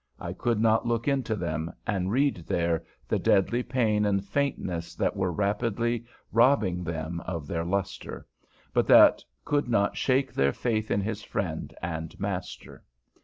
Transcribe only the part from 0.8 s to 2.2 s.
look into them and